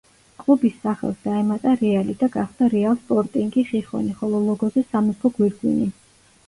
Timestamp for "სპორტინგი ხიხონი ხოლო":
3.03-4.43